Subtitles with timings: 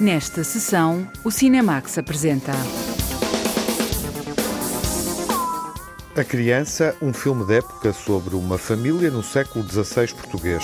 [0.00, 2.52] Nesta sessão, o Cinemax apresenta.
[6.16, 10.62] A Criança, um filme de época sobre uma família no século XVI português.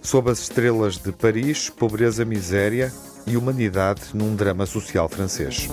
[0.00, 2.90] Sob as estrelas de Paris, pobreza, miséria
[3.26, 5.68] e humanidade num drama social francês.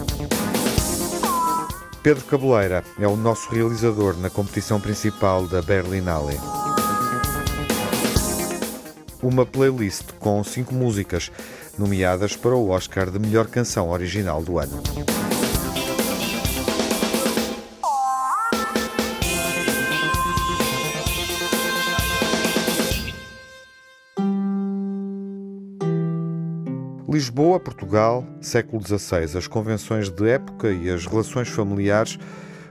[2.04, 6.38] Pedro Cabeleira é o nosso realizador na competição principal da Berlinale
[9.26, 11.32] uma playlist com cinco músicas,
[11.80, 14.84] nomeadas para o Oscar de melhor canção original do ano.
[27.10, 29.38] Lisboa, Portugal, século XVI.
[29.38, 32.20] As convenções de época e as relações familiares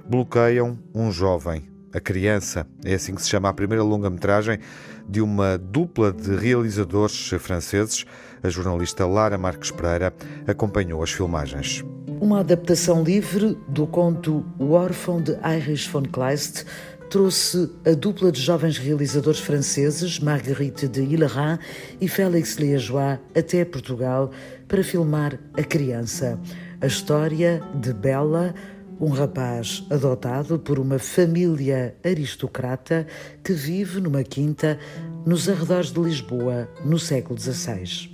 [0.07, 2.67] bloqueiam um jovem, a Criança.
[2.85, 4.61] É assim que se chama a primeira longa-metragem
[5.09, 8.05] de uma dupla de realizadores franceses.
[8.43, 10.13] A jornalista Lara Marques Pereira
[10.47, 11.85] acompanhou as filmagens.
[12.21, 16.65] Uma adaptação livre do conto O órfão de Heinrich von Kleist
[17.11, 21.59] trouxe a dupla de jovens realizadores franceses, Marguerite de Hillerin
[22.01, 24.31] e Félix Liégeois, até Portugal
[24.67, 26.41] para filmar A Criança.
[26.81, 28.55] A história de Bella,
[29.01, 33.07] um rapaz adotado por uma família aristocrata
[33.43, 34.79] que vive numa quinta
[35.27, 38.11] nos arredores de Lisboa, no século XVI.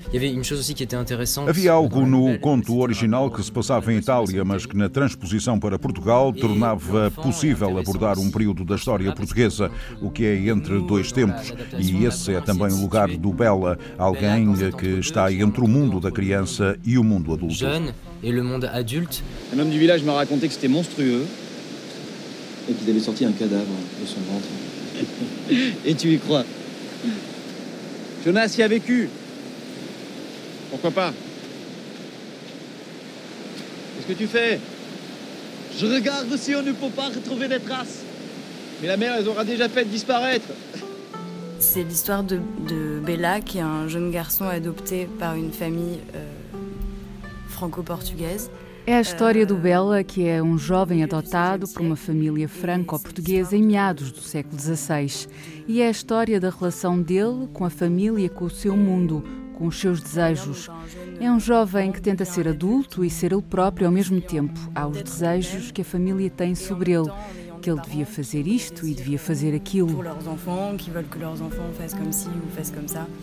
[1.49, 5.79] Havia algo no conto original que se passava em Itália, mas que na transposição para
[5.79, 11.53] Portugal tornava possível abordar um período da história portuguesa, o que é entre dois tempos.
[11.77, 16.13] E esse é também o lugar do Bela, alguém que está entre o mundo da
[16.13, 17.65] criança e o mundo adulto.
[18.23, 19.23] Et le monde adulte.
[19.55, 21.27] Un homme du village m'a raconté que c'était monstrueux
[22.69, 23.65] et qu'ils avaient sorti un cadavre
[24.01, 24.47] de son ventre.
[25.87, 26.45] et tu y crois
[28.25, 29.09] Jonas y a vécu.
[30.71, 31.13] Pourquoi pas?
[33.97, 34.61] Qu'est-ce que tu fais?
[35.79, 38.01] Je regarde si on ne peut pas retrouver des traces.
[38.83, 40.49] Mais la mère, elle aura déjà fait disparaître.
[41.59, 42.41] C'est l'histoire de,
[43.05, 46.40] Bella, qui est un jeune garçon adopté par une famille euh,
[47.69, 48.51] franco-portugaise.
[48.87, 53.63] É a história do Bela, que é um jovem adotado por uma família franco-portuguesa em
[53.63, 55.29] meados do século XVI.
[55.69, 59.23] E é a história da relação dele com a família, com o seu mundo,
[59.55, 60.69] com os seus desejos.
[61.21, 64.59] É um jovem que tenta ser adulto e ser ele próprio ao mesmo tempo.
[64.75, 67.11] Há os desejos que a família tem sobre ele
[67.61, 70.03] que ele devia fazer isto e devia fazer aquilo.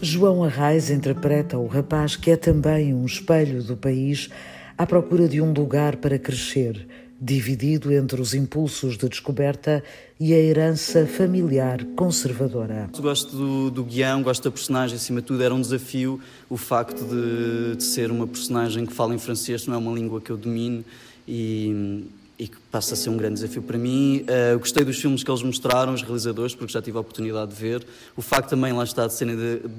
[0.01, 4.29] João Arraes interpreta o rapaz que é também um espelho do país
[4.77, 6.87] à procura de um lugar para crescer,
[7.19, 9.83] dividido entre os impulsos de descoberta
[10.19, 12.89] e a herança familiar conservadora.
[12.99, 17.03] Gosto do, do guião, gosto da personagem, acima de tudo era um desafio o facto
[17.03, 20.37] de, de ser uma personagem que fala em francês, não é uma língua que eu
[20.37, 20.85] domino
[21.27, 22.05] e,
[22.39, 24.23] e que passa a ser um grande desafio para mim.
[24.23, 27.59] Uh, gostei dos filmes que eles mostraram, os realizadores, porque já tive a oportunidade de
[27.59, 27.85] ver.
[28.15, 29.69] O facto também, lá está, de, serem de, de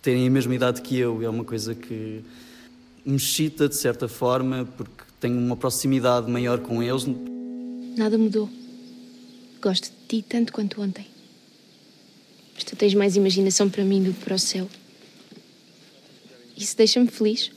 [0.00, 2.24] terem a mesma idade que eu, é uma coisa que
[3.04, 7.06] me excita de certa forma, porque tenho uma proximidade maior com eles.
[7.96, 8.48] Nada mudou.
[9.60, 11.06] Gosto de ti tanto quanto ontem.
[12.54, 14.68] Mas tu tens mais imaginação para mim do que para o céu.
[16.56, 17.50] Isso deixa-me feliz.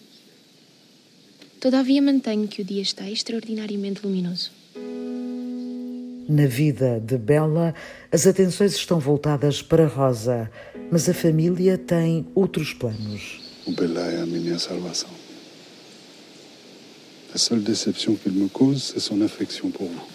[1.62, 4.50] Todavia mantenho que o dia está extraordinariamente luminoso.
[6.28, 7.76] Na vida de Bella,
[8.12, 10.50] as atenções estão voltadas para Rosa,
[10.92, 13.40] mas a família tem outros planos.
[13.68, 15.12] O Bella é a minha salvação.
[17.32, 20.08] A seule déception qu'il me cause, c'est son affection pour vous.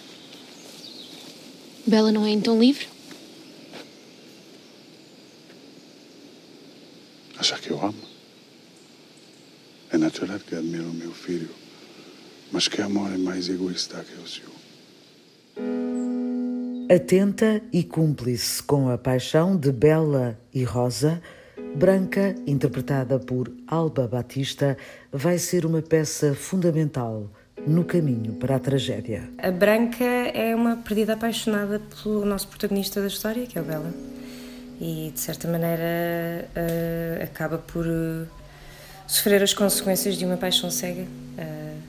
[1.87, 2.89] Bella não é então livre?
[7.39, 8.06] Acha que eu amo?
[9.91, 11.49] É natural que admiro meu filho,
[12.51, 14.57] mas que amor é mais egoísta que o seu.
[16.93, 21.21] Atenta e cúmplice com a paixão de Bela e Rosa,
[21.75, 24.77] Branca, interpretada por Alba Batista,
[25.11, 27.29] vai ser uma peça fundamental
[27.65, 29.29] no caminho para a tragédia.
[29.37, 33.93] A Branca é uma perdida apaixonada pelo nosso protagonista da história, que é o Bela.
[34.79, 38.27] E, de certa maneira, uh, acaba por uh,
[39.07, 41.81] sofrer as consequências de uma paixão cega uh,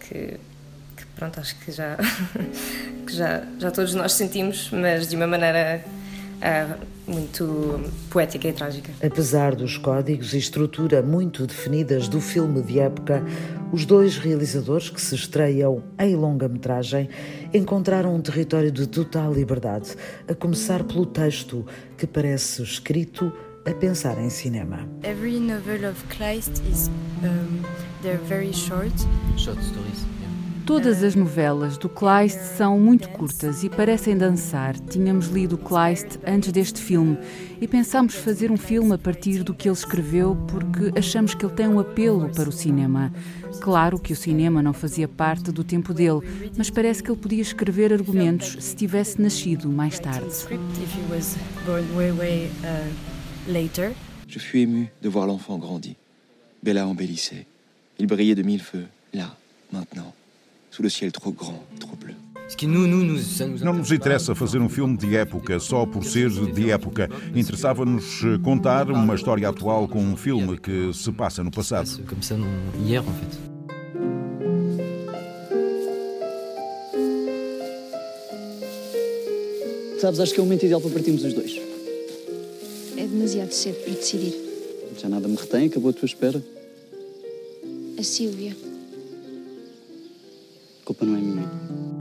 [0.00, 0.38] que,
[0.96, 1.96] que, pronto acho que já
[3.06, 5.84] que já já todos nós sentimos mas de uma maneira
[6.38, 7.80] uh, muito
[8.10, 8.90] poética e trágica.
[9.04, 13.22] Apesar dos códigos e estrutura muito definidas do filme de época
[13.72, 17.08] os dois realizadores que se estreiam em longa-metragem
[17.52, 19.96] encontraram um território de total liberdade
[20.28, 21.66] a começar pelo texto
[21.96, 23.32] que parece escrito
[23.66, 24.88] a pensar em cinema.
[25.02, 26.88] Every novel of Kleist is
[27.22, 27.62] um,
[28.02, 28.92] they're very short.
[29.36, 30.04] Short stories.
[30.66, 34.74] Todas as novelas do Kleist são muito curtas e parecem dançar.
[34.78, 37.18] Tínhamos lido Kleist antes deste filme
[37.60, 41.52] e pensámos fazer um filme a partir do que ele escreveu porque achamos que ele
[41.52, 43.12] tem um apelo para o cinema.
[43.60, 46.20] Claro que o cinema não fazia parte do tempo dele,
[46.56, 50.30] mas parece que ele podia escrever argumentos se tivesse nascido mais tarde.
[53.46, 55.94] Je fus ému de voir l'enfant grandir.
[56.62, 57.46] Bella embellissait.
[57.98, 59.36] Il brillait de mille feux, là,
[59.72, 60.12] maintenant
[60.74, 62.14] sous le ciel trop grand, trop bleu.
[63.62, 67.08] Não nos interessa fazer um filme de época só por ser de época.
[67.34, 71.88] Interessava-nos contar uma história atual com um filme que se passa no passado.
[72.06, 72.36] Como ça
[72.84, 73.38] hier, en fait.
[80.00, 81.73] Sabes, acho que é o momento ideal para partirmos os dois.
[82.96, 84.34] É demasiado cedo para decidir.
[84.98, 86.42] Já nada me retém, acabou a tua espera.
[87.98, 88.56] A Sílvia.
[90.84, 91.93] culpa não é minha.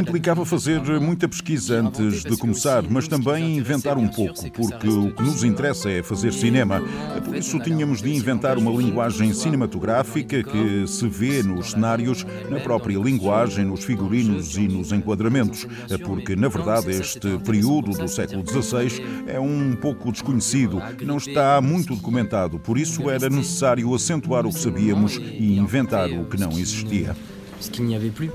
[0.00, 5.22] Implicava fazer muita pesquisa antes de começar, mas também inventar um pouco, porque o que
[5.22, 6.82] nos interessa é fazer cinema.
[7.24, 12.98] Por isso tínhamos de inventar uma linguagem cinematográfica que se vê nos cenários, na própria
[12.98, 15.64] linguagem, nos figurinos e nos enquadramentos,
[16.04, 21.94] porque na verdade este período do século XVI é um pouco desconhecido, não está muito
[21.94, 27.14] documentado, por isso era necessário acentuar o que sabíamos e inventar o que não existia
[27.70, 28.30] qu'il n'y avait plus.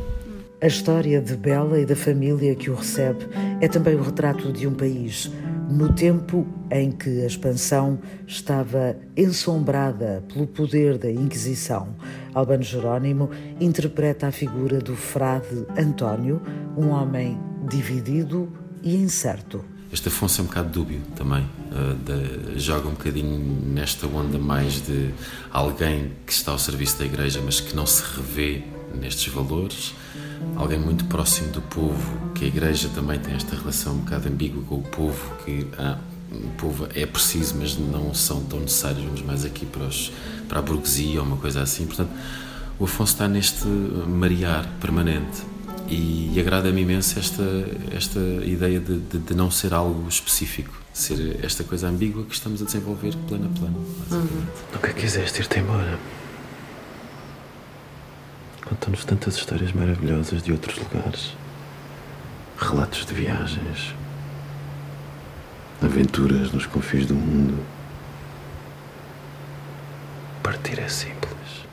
[0.62, 3.26] A história de Bela e da família que o recebe
[3.62, 5.32] é também o retrato de um país,
[5.70, 7.98] no tempo em que a expansão
[8.28, 11.96] estava ensombrada pelo poder da Inquisição.
[12.34, 13.30] Albano Jerónimo
[13.62, 16.42] interpreta a figura do frade António,
[16.76, 17.40] um homem
[17.70, 18.52] dividido
[18.84, 19.64] e incerto.
[19.94, 24.82] Este Afonso é um bocado dúbio também, uh, de, joga um bocadinho nesta onda mais
[24.86, 25.12] de
[25.50, 28.64] alguém que está ao serviço da igreja, mas que não se revê
[28.94, 29.94] nestes valores,
[30.56, 34.64] alguém muito próximo do povo, que a Igreja também tem esta relação um bocado ambígua
[34.64, 35.98] com o povo, que ah,
[36.32, 40.12] o povo é preciso, mas não são tão necessários, vamos mais aqui para, os,
[40.48, 41.86] para a burguesia ou uma coisa assim.
[41.86, 42.12] Portanto,
[42.80, 45.42] o Afonso está neste marear permanente
[45.90, 47.44] e, e agrada-me imenso esta,
[47.92, 52.62] esta ideia de, de, de, não ser algo específico, ser esta coisa ambígua que estamos
[52.62, 53.86] a desenvolver plano a plano.
[54.74, 56.00] Nunca quiseste ir-te embora.
[58.70, 61.36] Conta-nos tantas histórias maravilhosas de outros lugares,
[62.56, 63.96] relatos de viagens,
[65.82, 67.58] aventuras nos confins do mundo.
[70.44, 71.66] Partir é simples.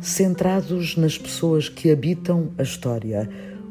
[0.00, 3.28] Centrados nas pessoas que habitam a história,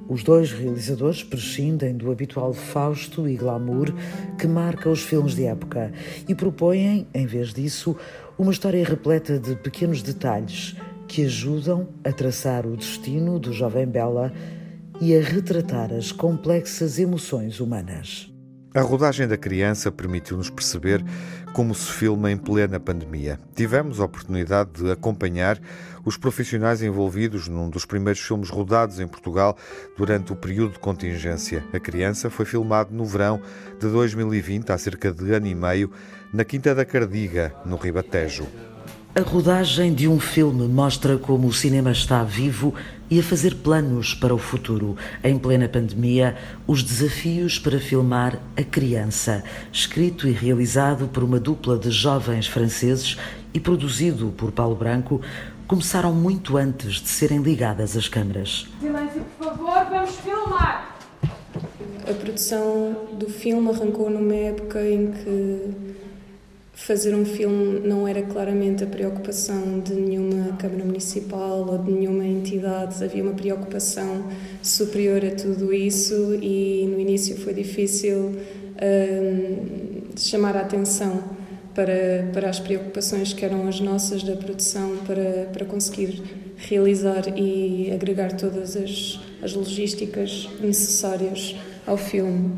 [0.07, 3.91] os dois realizadores prescindem do habitual fausto e glamour
[4.37, 5.91] que marca os filmes de época
[6.27, 7.97] e propõem, em vez disso,
[8.37, 10.75] uma história repleta de pequenos detalhes
[11.13, 14.33] que ajudam a traçar o destino do jovem Bela
[14.99, 18.33] e a retratar as complexas emoções humanas.
[18.73, 21.05] A rodagem da criança permitiu-nos perceber
[21.53, 23.39] como se filma em plena pandemia.
[23.53, 25.61] Tivemos a oportunidade de acompanhar
[26.03, 29.55] os profissionais envolvidos num dos primeiros filmes rodados em Portugal
[29.95, 31.63] durante o período de contingência.
[31.71, 33.39] A criança foi filmado no verão
[33.79, 35.91] de 2020, há cerca de ano e meio,
[36.33, 38.47] na Quinta da Cardiga, no Ribatejo.
[39.15, 42.73] A rodagem de um filme mostra como o cinema está vivo
[43.11, 44.97] e a fazer planos para o futuro.
[45.23, 51.77] Em plena pandemia, os desafios para filmar A Criança, escrito e realizado por uma dupla
[51.77, 53.15] de jovens franceses
[53.53, 55.21] e produzido por Paulo Branco,
[55.67, 58.67] começaram muito antes de serem ligadas as câmaras.
[58.79, 60.97] Silêncio, por favor, vamos filmar!
[62.09, 66.02] A produção do filme arrancou numa época em que
[66.73, 72.25] fazer um filme não era claramente a preocupação de nenhuma Câmara Municipal ou de nenhuma
[72.25, 74.27] entidade, havia uma preocupação
[74.61, 79.63] superior a tudo isso e no início foi difícil uh,
[80.17, 81.23] chamar a atenção
[81.75, 86.21] para, para as preocupações que eram as nossas da produção para, para conseguir
[86.57, 92.51] realizar e agregar todas as, as logísticas necessárias ao filme.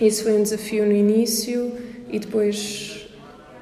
[0.00, 1.72] Isso foi um desafio no início
[2.10, 3.03] e depois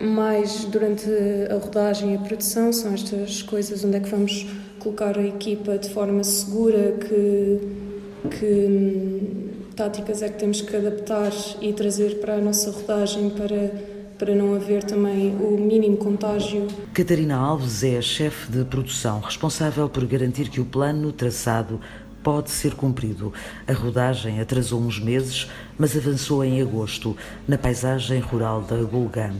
[0.02, 1.08] mais durante
[1.50, 4.46] a rodagem e a produção são estas coisas onde é que vamos
[4.78, 7.60] colocar a equipa de forma segura que,
[8.30, 13.92] que hum, táticas é que temos que adaptar e trazer para a nossa rodagem para
[14.18, 16.68] para não haver também o mínimo contágio.
[16.94, 21.80] Catarina Alves é a chefe de produção, responsável por garantir que o plano traçado
[22.22, 23.32] pode ser cumprido.
[23.66, 27.16] A rodagem atrasou uns meses, mas avançou em agosto,
[27.48, 29.32] na paisagem rural da Gulgã.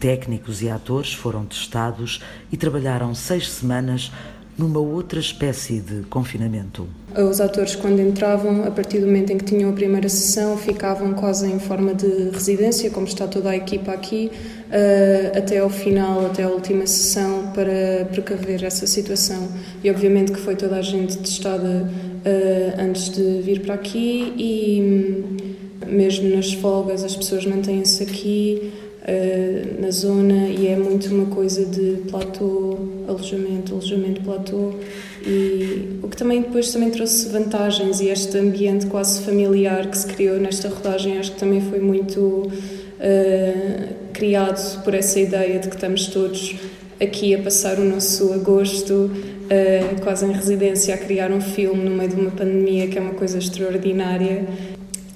[0.00, 4.12] Técnicos e atores foram testados e trabalharam seis semanas
[4.58, 6.88] numa outra espécie de confinamento.
[7.16, 11.14] Os atores, quando entravam, a partir do momento em que tinham a primeira sessão, ficavam
[11.14, 16.26] quase em forma de residência, como está toda a equipa aqui, uh, até ao final,
[16.26, 19.48] até a última sessão, para precaver essa situação.
[19.82, 24.82] E obviamente que foi toda a gente testada uh, antes de vir para aqui e
[24.82, 25.36] hum,
[25.86, 28.72] mesmo nas folgas as pessoas mantêm-se aqui
[29.08, 34.74] uh, na zona e é muito uma coisa de platô, alojamento, alojamento, platô.
[35.26, 40.06] E o que também depois também trouxe vantagens e este ambiente quase familiar que se
[40.06, 45.74] criou nesta rodagem acho que também foi muito uh, criado por essa ideia de que
[45.74, 46.54] estamos todos
[47.00, 51.90] aqui a passar o nosso agosto uh, quase em residência a criar um filme no
[51.90, 54.46] meio de uma pandemia que é uma coisa extraordinária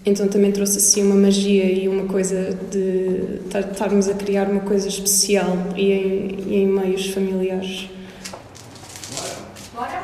[0.04, 4.88] então também trouxe assim uma magia e uma coisa de estarmos a criar uma coisa
[4.88, 7.88] especial e em, e em meios familiares.
[9.72, 10.02] Bora?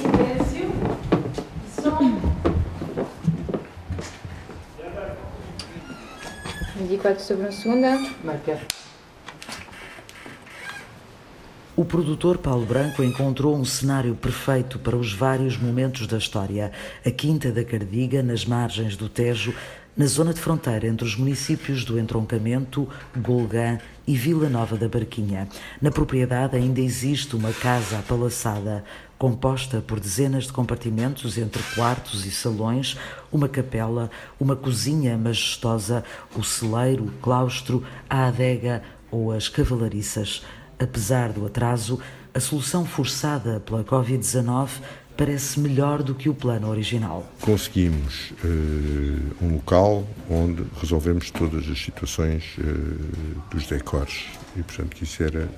[0.00, 0.70] Silêncio.
[1.80, 2.20] Som.
[6.76, 8.00] 24 sobre a segunda.
[8.24, 8.58] Marca.
[11.78, 16.72] O produtor Paulo Branco encontrou um cenário perfeito para os vários momentos da história.
[17.06, 19.54] A Quinta da Cardiga, nas margens do Tejo,
[19.96, 25.48] na zona de fronteira entre os municípios do Entroncamento, Golgã e Vila Nova da Barquinha.
[25.80, 28.84] Na propriedade ainda existe uma casa apalaçada,
[29.16, 32.98] composta por dezenas de compartimentos entre quartos e salões,
[33.30, 36.02] uma capela, uma cozinha majestosa,
[36.34, 38.82] o celeiro, o claustro, a adega
[39.12, 40.42] ou as cavalariças.
[40.78, 41.98] Apesar do atraso,
[42.32, 44.68] a solução forçada pela Covid-19
[45.18, 47.28] parece melhor do que o plano original.
[47.40, 55.02] Conseguimos uh, um local onde resolvemos todas as situações uh, dos decors e, portanto, que
[55.02, 55.48] isso era.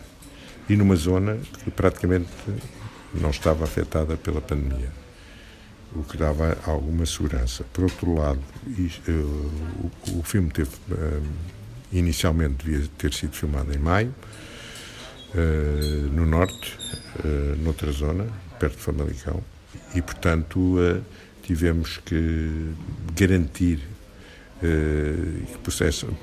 [0.66, 2.30] e numa zona que praticamente
[3.12, 4.90] não estava afetada pela pandemia,
[5.94, 7.62] o que dava alguma segurança.
[7.70, 10.70] Por outro lado, uh, o, o, filme teve.
[11.92, 14.14] inicialmente devia ter sido filmado em maio
[16.12, 16.76] no norte,
[17.24, 18.26] uh, noutra zona,
[18.58, 19.42] perto de Famalicão,
[19.94, 21.02] e portanto uh,
[21.42, 22.72] tivemos que
[23.14, 23.80] garantir
[24.60, 25.58] que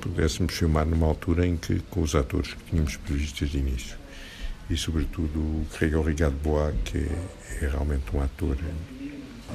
[0.00, 3.96] pudéssemos filmar numa altura em que, com os atores que tínhamos previstos de início.
[4.70, 8.56] E, sobretudo, o Gregor Rigado Bois, que é, é realmente um ator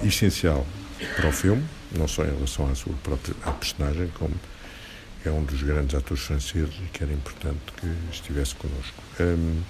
[0.04, 0.68] essencial
[1.16, 1.64] para o filme,
[1.98, 4.36] não só em relação à sua própria à personagem, como
[5.28, 9.04] é um dos grandes atores franceses e que era importante que estivesse connosco.
[9.20, 9.62] Hum,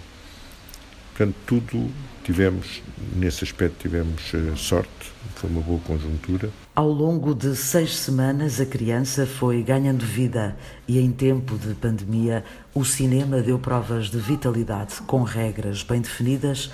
[1.09, 1.91] portanto, tudo
[2.23, 2.81] tivemos,
[3.15, 6.49] nesse aspecto, tivemos uh, sorte, foi uma boa conjuntura.
[6.75, 10.57] Ao longo de seis semanas, a criança foi ganhando vida
[10.87, 12.43] e, em tempo de pandemia,
[12.73, 16.71] o cinema deu provas de vitalidade, com regras bem definidas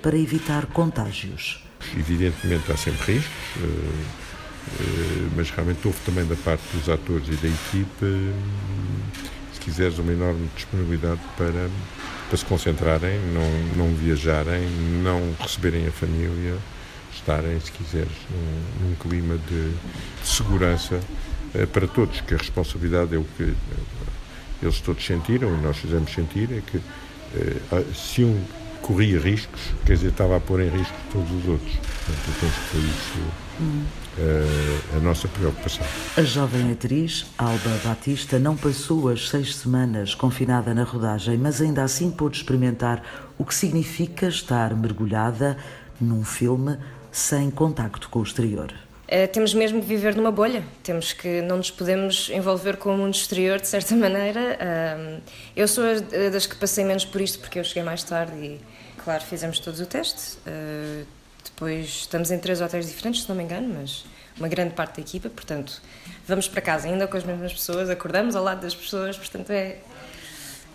[0.00, 1.62] para evitar contágios.
[1.96, 3.56] Evidentemente, há sempre riscos.
[3.56, 4.21] Uh, eh,
[5.36, 8.32] mas realmente houve também da parte dos atores e da equipe,
[9.52, 11.68] se quiseres, uma enorme disponibilidade para,
[12.28, 14.68] para se concentrarem, não, não viajarem,
[15.02, 16.56] não receberem a família,
[17.12, 21.00] estarem, se quiseres, num, num clima de, de segurança
[21.54, 23.54] eh, para todos, que a responsabilidade é o que
[24.62, 26.78] eles todos sentiram e nós fizemos sentir, é que
[27.36, 28.42] eh, se um
[28.80, 31.72] corria riscos, quer dizer, estava a pôr em risco todos os outros.
[31.72, 33.18] Portanto, eu penso que foi isso.
[33.60, 34.01] Hum
[34.94, 35.84] a nossa preocupação.
[36.16, 41.82] A jovem atriz Alba Batista não passou as seis semanas confinada na rodagem, mas ainda
[41.82, 43.02] assim pôde experimentar
[43.38, 45.56] o que significa estar mergulhada
[46.00, 46.76] num filme
[47.10, 48.72] sem contacto com o exterior.
[49.08, 52.96] Uh, temos mesmo que viver numa bolha, temos que não nos podemos envolver com o
[52.96, 54.58] mundo exterior de certa maneira.
[54.58, 55.20] Uh,
[55.54, 55.84] eu sou
[56.32, 58.60] das que passei menos por isto porque eu cheguei mais tarde e,
[59.04, 60.38] claro, fizemos todos o teste.
[61.44, 64.04] Depois estamos em três hotéis diferentes, se não me engano, mas
[64.38, 65.80] uma grande parte da equipa, portanto,
[66.26, 69.78] vamos para casa ainda com as mesmas pessoas, acordamos ao lado das pessoas, portanto, é.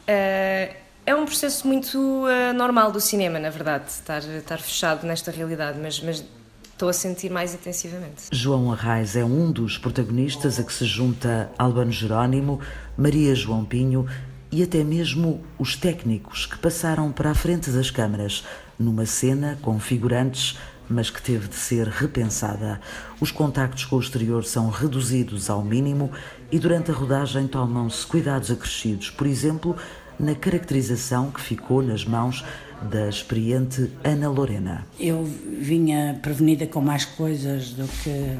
[0.05, 5.31] é, é um processo muito uh, normal do cinema, na verdade, estar, estar fechado nesta
[5.31, 6.23] realidade, mas, mas
[6.63, 8.25] estou a sentir mais intensivamente.
[8.31, 12.61] João Arraes é um dos protagonistas a que se junta Albano Jerónimo,
[12.95, 14.07] Maria João Pinho
[14.51, 18.43] e até mesmo os técnicos que passaram para a frente das câmaras
[18.79, 20.57] numa cena com figurantes,
[20.89, 22.79] mas que teve de ser repensada.
[23.19, 26.11] Os contactos com o exterior são reduzidos ao mínimo
[26.51, 29.09] e durante a rodagem tomam-se cuidados acrescidos.
[29.09, 29.75] Por exemplo,
[30.19, 32.43] na caracterização que ficou nas mãos
[32.89, 34.85] da experiente Ana Lorena.
[34.99, 35.23] Eu
[35.59, 38.37] vinha prevenida com mais coisas do que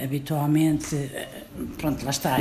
[0.00, 1.10] habitualmente,
[1.78, 2.36] pronto, lá está,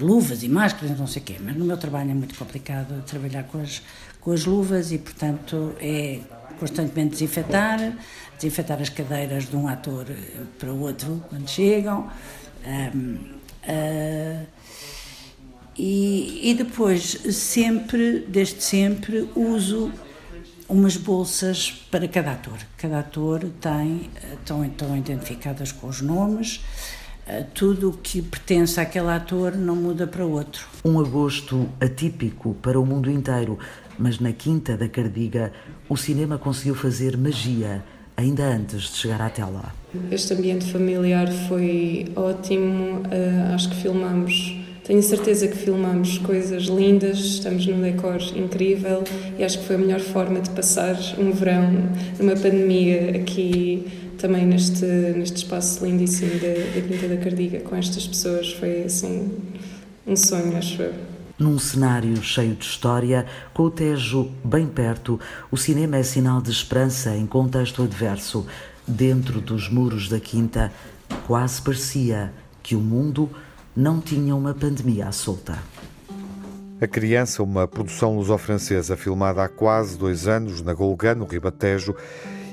[0.00, 3.44] luvas e máscaras, não sei o quê, mas no meu trabalho é muito complicado trabalhar
[3.44, 3.82] com as,
[4.20, 6.20] com as luvas e, portanto, é
[6.58, 7.96] constantemente desinfetar,
[8.36, 10.06] desinfetar as cadeiras de um ator
[10.58, 12.10] para o outro quando chegam.
[12.64, 13.14] Um,
[13.68, 14.46] uh,
[15.76, 19.90] e, e depois, sempre, desde sempre, uso
[20.72, 22.58] umas bolsas para cada ator.
[22.78, 26.64] Cada ator tem, estão então identificadas com os nomes,
[27.26, 30.66] eh, tudo o que pertence àquele ator não muda para outro.
[30.82, 33.58] Um agosto atípico para o mundo inteiro,
[33.98, 35.52] mas na Quinta da Cardiga
[35.90, 37.84] o cinema conseguiu fazer magia
[38.16, 39.74] ainda antes de chegar à tela.
[40.10, 47.18] Este ambiente familiar foi ótimo, uh, acho que filmamos tenho certeza que filmamos coisas lindas,
[47.18, 49.04] estamos num decor incrível
[49.38, 51.70] e acho que foi a melhor forma de passar um verão
[52.18, 53.86] numa pandemia aqui
[54.18, 58.52] também neste, neste espaço lindíssimo da, da Quinta da Cardiga com estas pessoas.
[58.52, 59.30] Foi assim
[60.06, 60.94] um sonho, acho eu.
[61.38, 65.18] Num cenário cheio de história, com o Tejo bem perto,
[65.50, 68.46] o cinema é sinal de esperança em contexto adverso.
[68.86, 70.72] Dentro dos muros da Quinta,
[71.26, 73.30] quase parecia que o mundo
[73.74, 75.58] não tinha uma pandemia à solta.
[76.80, 81.94] A Criança, uma produção luso-francesa filmada há quase dois anos na Golgã, no Ribatejo,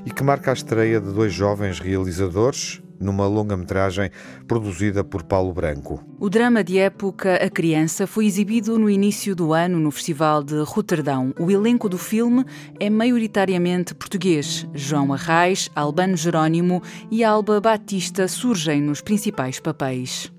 [0.06, 4.12] e que marca a estreia de dois jovens realizadores numa longa-metragem
[4.48, 6.04] produzida por Paulo Branco.
[6.20, 10.62] O drama de época A Criança foi exibido no início do ano no Festival de
[10.62, 11.34] Roterdão.
[11.40, 12.46] O elenco do filme
[12.80, 14.68] é maioritariamente português.
[14.74, 20.32] João Arraes, Albano Jerónimo e Alba Batista surgem nos principais papéis.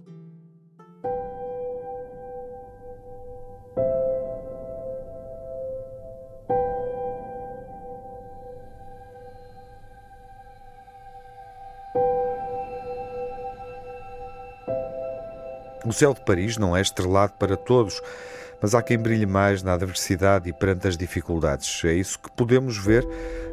[15.90, 18.00] O céu de Paris não é estrelado para todos,
[18.62, 21.84] mas há quem brilhe mais na adversidade e perante as dificuldades.
[21.84, 23.04] É isso que podemos ver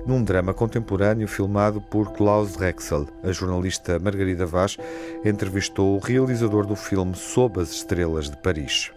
[0.06, 3.08] num drama contemporâneo filmado por Klaus Rexel.
[3.24, 4.78] A jornalista Margarida Vaz
[5.26, 8.92] entrevistou o realizador do filme Sob as Estrelas de Paris.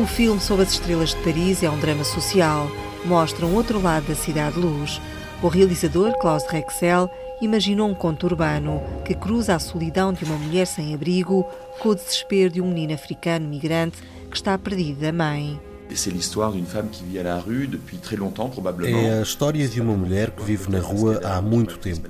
[0.00, 2.70] O filme Sob as Estrelas de Paris é um drama social.
[3.04, 4.98] Mostra um outro lado da cidade-luz.
[5.42, 7.10] O realizador, Klaus Rexel,
[7.42, 11.44] imaginou um conto urbano que cruza a solidão de uma mulher sem abrigo
[11.80, 13.98] com o desespero de um menino africano migrante
[14.30, 15.60] que está perdido da mãe.
[18.96, 22.08] É a história de uma mulher que vive na rua há muito tempo.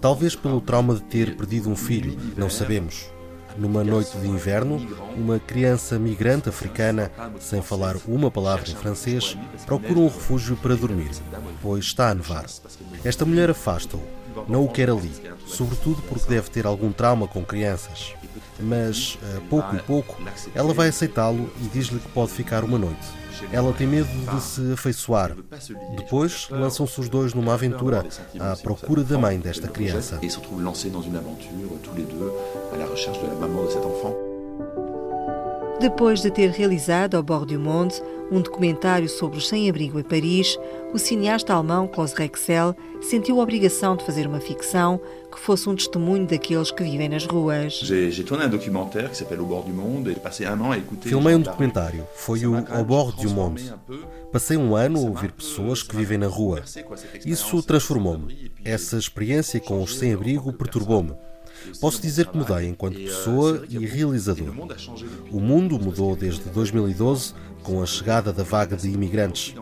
[0.00, 3.11] Talvez pelo trauma de ter perdido um filho, não sabemos.
[3.56, 4.80] Numa noite de inverno,
[5.16, 9.36] uma criança migrante africana, sem falar uma palavra em francês,
[9.66, 11.10] procura um refúgio para dormir,
[11.60, 12.46] pois está a nevar.
[13.04, 14.02] Esta mulher afasta-o,
[14.48, 15.12] não o quer ali,
[15.46, 18.14] sobretudo porque deve ter algum trauma com crianças.
[18.58, 20.16] Mas, a pouco e pouco,
[20.54, 23.21] ela vai aceitá-lo e diz-lhe que pode ficar uma noite.
[23.52, 25.36] Ela tem medo de se afeiçoar.
[25.96, 28.04] Depois, lançam-se os dois numa aventura
[28.38, 30.20] à procura da mãe desta criança.
[35.80, 40.56] Depois de ter realizado Ao Bord du Monde um documentário sobre os sem-abrigo em Paris,
[40.94, 44.98] o cineasta alemão Klaus Rexel sentiu a obrigação de fazer uma ficção
[45.32, 47.80] que fosse um testemunho daqueles que vivem nas ruas.
[51.00, 53.72] Filmei um documentário, foi o Au bord du monde.
[54.30, 56.62] Passei um ano a ouvir pessoas que vivem na rua.
[57.24, 58.52] Isso transformou-me.
[58.64, 61.14] Essa experiência com os sem-abrigo perturbou-me.
[61.80, 64.52] Posso dizer que mudei enquanto pessoa e realizador.
[65.30, 69.54] O mundo mudou desde 2012 com a chegada da vaga de imigrantes.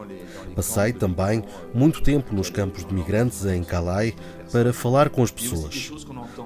[0.54, 4.14] Passei também muito tempo nos campos de migrantes em Calais
[4.52, 5.90] para falar com as pessoas.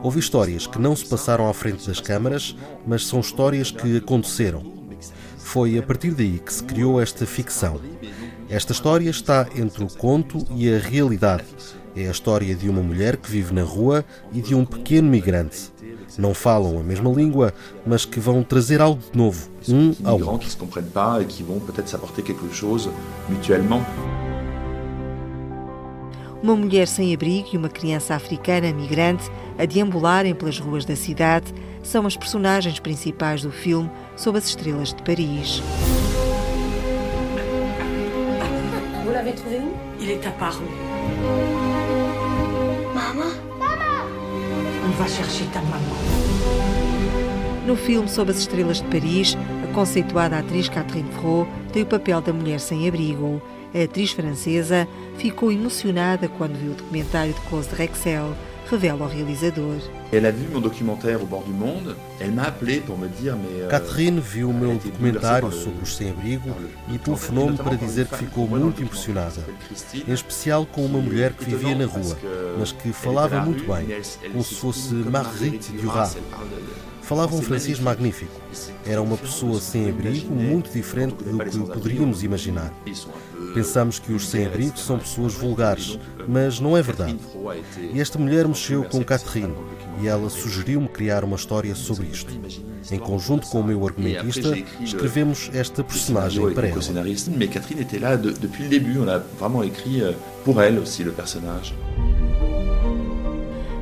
[0.03, 4.63] Ouvi histórias que não se passaram à frente das câmaras, mas são histórias que aconteceram.
[5.39, 7.81] Foi a partir daí que se criou esta ficção.
[8.49, 11.45] Esta história está entre o conto e a realidade
[11.97, 15.73] é a história de uma mulher que vive na rua e de um pequeno migrante.
[16.19, 17.55] Não falam a mesma língua,
[17.87, 20.49] mas que vão trazer algo de novo, um ao outro.
[26.45, 31.47] Uma mulher sem abrigo e uma criança africana migrante a deambularem pelas ruas da cidade
[31.83, 35.63] são as personagens principais do filme Sob as Estrelas de Paris.
[39.11, 40.67] l'avez trouvé où Il est apparu.
[42.95, 44.05] Maman Maman
[44.87, 45.97] On va chercher ta maman.
[47.67, 52.21] No filme Sob as Estrelas de Paris, a conceituada atriz Catherine Fro tem o papel
[52.21, 53.41] da mulher sem abrigo.
[53.75, 54.87] A atriz francesa
[55.19, 58.33] ficou emocionada quando viu o documentário de Close de Rexel,
[58.71, 59.79] revela o realizador.
[60.13, 60.21] Euh,
[63.69, 66.55] Catherine viu o meu documentário sobre os sem-abrigo
[66.89, 69.45] e telefonou-me para dizer que ficou muito impressionada,
[70.07, 72.17] em especial com uma mulher que vivia na rua,
[72.57, 73.89] mas que falava muito bem,
[74.31, 76.17] como se fosse Marguerite Duras.
[77.07, 78.33] Falava um francês magnífico.
[78.87, 82.73] Era uma pessoa sem abrigo muito diferente do que poderíamos imaginar.
[83.53, 87.17] Pensamos que os sem-abrigo são pessoas vulgares, mas não é verdade.
[87.93, 89.55] E esta mulher mexeu com Catherine
[90.01, 92.33] e ela sugeriu-me criar uma história sobre isto.
[92.91, 96.81] Em conjunto com o meu argumentista, escrevemos esta personagem para ela.
[97.37, 98.99] Mais Catherine était là de- depuis le début.
[98.99, 100.03] On a vraiment écrit
[100.45, 101.75] pour elle aussi le personnage.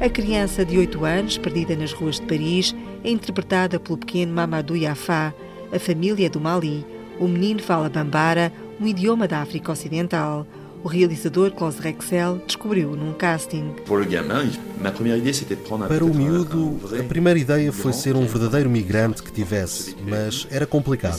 [0.02, 4.76] A criança de 8 anos, perdida nas ruas de Paris, é interpretada pelo pequeno Mamadou
[4.76, 5.32] Yafá.
[5.72, 6.84] A família é do Mali.
[7.20, 10.44] O menino fala bambara, um idioma da África Ocidental.
[10.84, 13.72] O realizador Klaus Rexel descobriu num casting.
[15.88, 20.66] Para o miúdo, a primeira ideia foi ser um verdadeiro migrante que tivesse, mas era
[20.66, 21.16] complicado.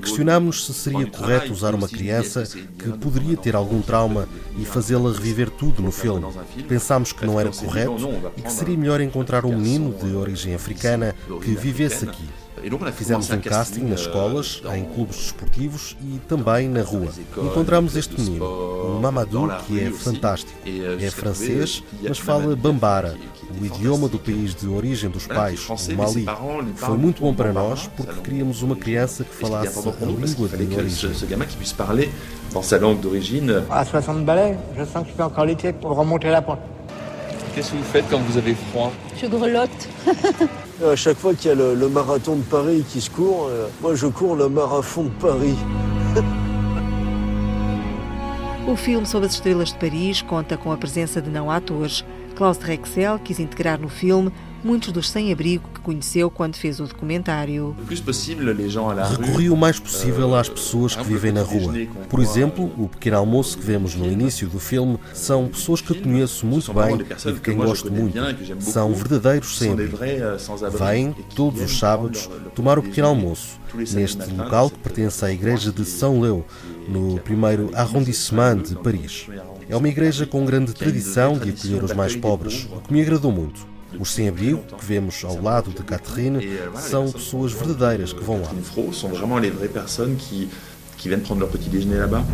[0.00, 4.26] Questionámos se seria correto usar uma criança que poderia ter algum trauma
[4.58, 6.24] e fazê-la reviver tudo no filme.
[6.66, 7.96] Pensámos que não era correto
[8.36, 12.24] e que seria melhor encontrar um menino de origem africana que vivesse aqui.
[12.92, 17.08] Fizemos um casting nas escolas, em clubes desportivos e também na rua.
[17.36, 20.52] Encontramos este menino, o Mamadou, que é fantástico.
[21.00, 23.16] É francês, mas fala bambara,
[23.60, 26.26] o idioma do país de origem dos pais, o Mali.
[26.76, 31.10] Foi muito bom para nós porque queríamos uma criança que falasse a língua de origem.
[32.52, 33.62] dans sa langue d'origine.
[33.70, 36.60] À 60 balais, je sens que je peux encore lutter pour remonter la pente.
[37.54, 39.88] Qu'est-ce que vous faites quand vous avez froid Je grelotte.
[40.84, 43.94] À chaque fois qu'il y a le, marathon de Paris qui se court, euh, moi
[43.94, 45.56] je cours le marathon de Paris.
[48.68, 52.04] O filme Sob as Estrelas de Paris conta com a presença de não atores.
[52.34, 54.32] Klaus Rexel quis integrar no filme
[54.66, 57.76] muitos dos sem-abrigo que conheceu quando fez o documentário.
[59.08, 61.72] Recorri o mais possível às pessoas que vivem na rua.
[62.08, 66.02] Por exemplo, o pequeno almoço que vemos no início do filme são pessoas que eu
[66.02, 68.18] conheço muito bem e de quem gosto muito.
[68.60, 69.96] São verdadeiros sem-abrigo.
[70.76, 73.60] Vêm todos os sábados tomar o pequeno almoço
[73.92, 76.44] neste local que pertence à igreja de São Leu,
[76.88, 79.26] no primeiro arrondissement de Paris.
[79.68, 83.30] É uma igreja com grande tradição de acolher os mais pobres, o que me agradou
[83.30, 83.75] muito.
[83.98, 86.40] Os sem-abrigo que vemos ao lado de Catherine
[86.76, 88.50] são pessoas verdadeiras que vão lá.
[89.10, 90.48] Vraiment les vraies personnes qui,
[90.96, 92.24] qui viennent prendre leur petit déjeuner là-bas.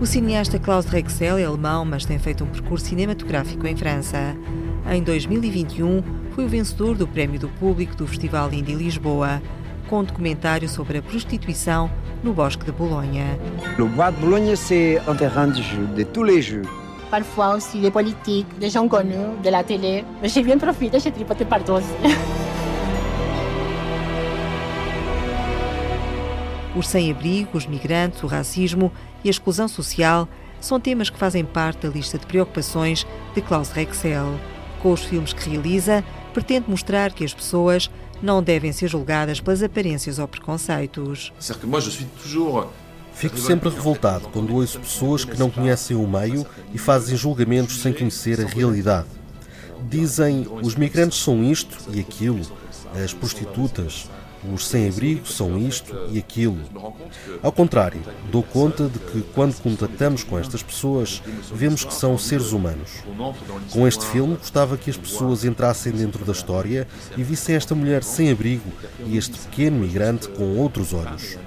[0.00, 4.36] O cineasta Klaus Rexel é alemão, mas tem feito um percurso cinematográfico em França.
[4.92, 9.40] Em 2021, foi o vencedor do Prémio do Público do Festival Indie Lisboa,
[9.88, 11.90] com um documentário sobre a prostituição
[12.22, 13.38] no Bosque de Bolonha.
[13.78, 16.64] Le bois de Boulogne, c'est un terrain de jeu, de tous les jeux.
[17.14, 20.04] Parfois aussi des politiques, des gens connus, de la télé.
[20.20, 21.74] Mais j'ai bien profité, j'ai tripoté partout.
[26.76, 28.90] Os sem-abrigo, os migrantes, o racismo
[29.22, 30.26] e a exclusão social
[30.60, 34.34] são temas que fazem parte da lista de preocupações de Klaus Rexel.
[34.82, 37.88] Com os filmes que realiza, pretende mostrar que as pessoas
[38.20, 41.32] não devem ser julgadas pelas aparências ou preconceitos.
[41.38, 42.66] C'est-à-dire que moi, je suis toujours
[43.14, 47.92] Fico sempre revoltado quando ouço pessoas que não conhecem o meio e fazem julgamentos sem
[47.92, 49.08] conhecer a realidade.
[49.88, 52.40] Dizem os migrantes são isto e aquilo,
[53.02, 54.08] as prostitutas,
[54.52, 56.58] os sem-abrigo são isto e aquilo.
[57.42, 61.22] Ao contrário, dou conta de que quando contactamos com estas pessoas,
[61.52, 62.90] vemos que são seres humanos.
[63.70, 68.02] Com este filme, gostava que as pessoas entrassem dentro da história e vissem esta mulher
[68.02, 68.70] sem abrigo
[69.06, 71.38] e este pequeno migrante com outros olhos.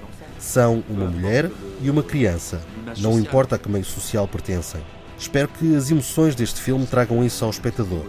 [0.48, 1.50] São uma mulher
[1.82, 2.58] e uma criança,
[3.00, 4.80] não importa a que meio social pertencem.
[5.18, 8.06] Espero que as emoções deste filme tragam isso ao espectador.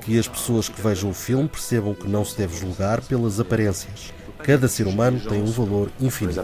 [0.00, 4.14] Que as pessoas que vejam o filme percebam que não se deve julgar pelas aparências.
[4.38, 6.42] Cada ser humano tem um valor infinito.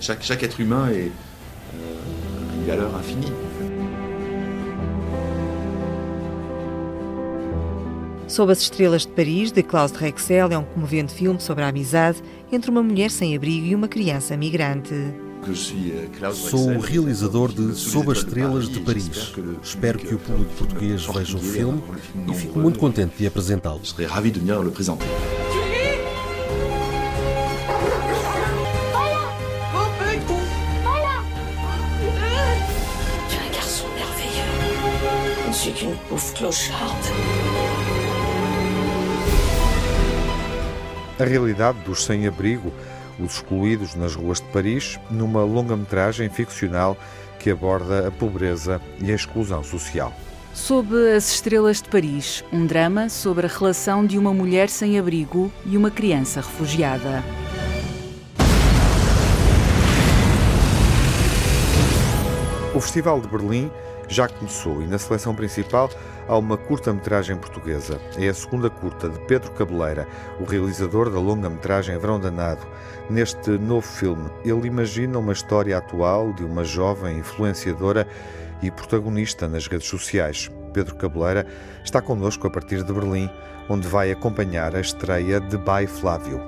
[0.00, 1.12] Chaque, être humain est
[1.74, 3.49] euh, une valeur infinie.
[8.30, 12.22] Sob as Estrelas de Paris, de Klaus Rexel, é um comovente filme sobre a amizade
[12.52, 14.94] entre uma mulher sem abrigo e uma criança migrante.
[16.32, 19.34] Sou o realizador de Sob as Estrelas de Paris.
[19.60, 21.82] Espero que o público português veja o filme
[22.28, 23.80] e fico muito contente de apresentá-lo.
[35.52, 37.79] Je suis qu'une pauvre clocharde.
[41.20, 42.72] A realidade dos sem-abrigo,
[43.18, 46.96] os excluídos nas ruas de Paris, numa longa-metragem ficcional
[47.38, 50.14] que aborda a pobreza e a exclusão social.
[50.54, 55.52] Sob as Estrelas de Paris, um drama sobre a relação de uma mulher sem abrigo
[55.66, 57.22] e uma criança refugiada.
[62.74, 63.70] O Festival de Berlim
[64.08, 65.90] já começou e na seleção principal
[66.30, 68.00] há uma curta-metragem portuguesa.
[68.16, 70.06] É a segunda curta de Pedro Cabeleira,
[70.38, 72.64] o realizador da longa-metragem Verão Danado.
[73.10, 78.06] Neste novo filme, ele imagina uma história atual de uma jovem influenciadora
[78.62, 80.48] e protagonista nas redes sociais.
[80.72, 81.44] Pedro Cabeleira
[81.82, 83.28] está connosco a partir de Berlim,
[83.68, 86.40] onde vai acompanhar a estreia de Bai Flávio.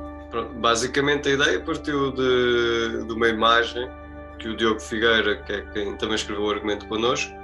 [0.60, 3.90] Basicamente, a ideia partiu de, de uma imagem
[4.38, 7.41] que o Diogo Figueira, que é quem também escreveu o argumento connosco,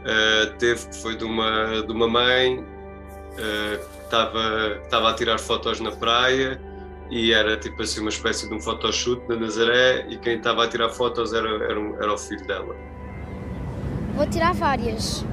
[0.00, 5.38] uh, teve, que foi de uma, de uma mãe uh, que estava, estava a tirar
[5.38, 6.60] fotos na praia
[7.10, 10.68] e era tipo assim uma espécie de um photoshoot na Nazaré e quem estava a
[10.68, 12.74] tirar fotos era, era, era o filho dela.
[14.14, 15.24] Vou tirar várias.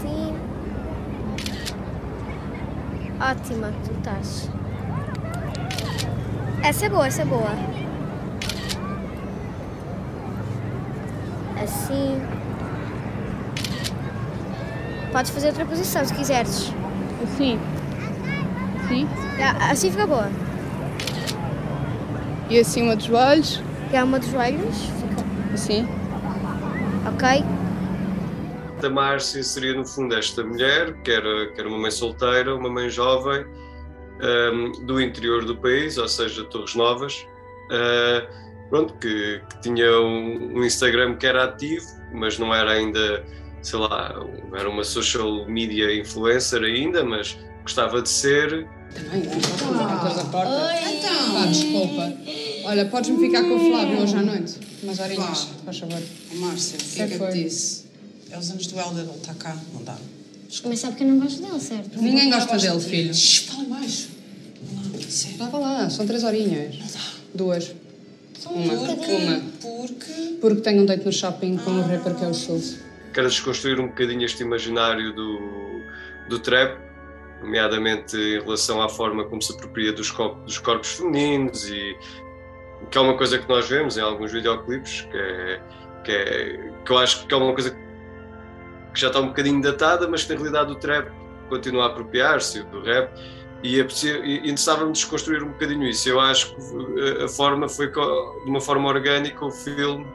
[0.00, 0.36] Sim.
[3.20, 4.50] Ótima, tu estás.
[6.62, 7.50] Essa é boa, essa é boa.
[11.62, 12.41] Assim.
[15.12, 16.72] Podes fazer outra posição se quiseres.
[17.22, 17.58] Assim?
[18.88, 19.08] Sim?
[19.70, 20.28] Assim fica boa.
[22.48, 23.62] E acima dos joelhos?
[23.92, 24.76] E acima dos joelhos?
[24.76, 25.54] Fica.
[25.54, 25.88] Assim?
[27.06, 27.44] Ok.
[28.84, 32.68] A Márcia seria, no fundo, esta mulher, que era, que era uma mãe solteira, uma
[32.68, 33.46] mãe jovem,
[34.22, 37.26] um, do interior do país, ou seja, Torres Novas,
[37.70, 43.24] uh, pronto, que, que tinha um, um, Instagram que era ativo, mas não era ainda,
[43.62, 44.14] sei lá,
[44.54, 48.66] era uma social media influencer ainda, mas gostava de ser.
[48.94, 50.92] Também, Oi!
[50.98, 52.12] Então, desculpa.
[52.64, 54.54] Olha, podes-me ficar com o Flávio hoje à noite?
[54.82, 56.02] Umas horinhas, faz favor.
[56.34, 57.84] Márcia, o que é que eu te disse?
[58.30, 59.96] É os anos do Helder, ele está cá, não dá.
[60.64, 62.02] Mas sabe que eu não gosto dele, certo?
[62.02, 63.14] Ninguém gosta dele, filho.
[63.14, 64.08] Shhh, fala mais.
[65.08, 66.78] Estava lá, são três horinhas.
[66.78, 67.00] Não dá.
[67.34, 67.72] Duas.
[68.38, 68.74] São uma.
[68.74, 69.12] Porque?
[69.12, 69.40] Uma.
[69.60, 70.12] Porque?
[70.40, 72.76] Porque tenho um date no shopping com o rapper que é o Schultz.
[73.12, 75.82] Quero desconstruir um bocadinho este imaginário do,
[76.28, 76.78] do trap,
[77.42, 81.96] nomeadamente em relação à forma como se apropria dos, corpos, dos corpos femininos e
[82.90, 85.60] que é uma coisa que nós vemos em alguns videoclipes, que é,
[86.04, 90.08] que, é, que eu acho que é uma coisa que já está um bocadinho datada,
[90.08, 91.10] mas que na realidade o trap
[91.48, 93.12] continua a apropriar-se do rap
[93.62, 93.86] e, é
[94.24, 96.08] e interessava-me desconstruir um bocadinho isso.
[96.08, 97.98] Eu acho que a forma foi de
[98.46, 100.06] uma forma orgânica o filme,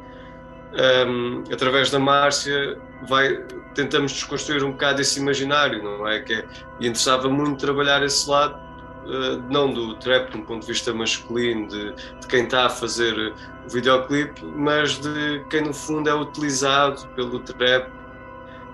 [0.73, 2.77] um, através da Márcia,
[3.07, 6.19] vai, tentamos desconstruir um bocado esse imaginário, não é?
[6.19, 6.45] Que é,
[6.79, 8.67] e interessava muito trabalhar esse lado
[9.07, 12.69] Uh, não do trap de um ponto de vista masculino, de, de, quem está a
[12.69, 13.33] fazer
[13.65, 17.89] o videoclipe, mas de quem no fundo é utilizado pelo trap,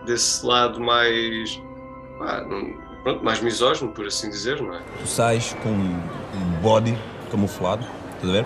[0.08, 1.62] desse lado mais,
[2.18, 2.44] pá,
[3.04, 4.82] pronto, mais misógino, por assim dizer, não é?
[5.02, 6.98] Tu sais com um body
[7.30, 8.46] camuflado, estás a ver?